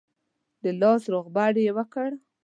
د 0.63 0.65
لاس 0.81 1.01
روغبړ 1.13 1.53
یې 1.65 1.71
وکړ. 1.77 2.09